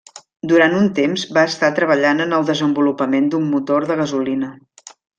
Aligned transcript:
Durant 0.51 0.71
un 0.77 0.87
temps 0.99 1.25
va 1.37 1.43
estar 1.51 1.69
treballant 1.81 2.25
en 2.27 2.35
el 2.39 2.49
desenvolupament 2.49 3.31
d'un 3.35 3.49
motor 3.55 3.89
de 3.93 4.03
gasolina. 4.05 4.55